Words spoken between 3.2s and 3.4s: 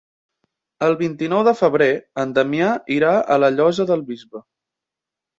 a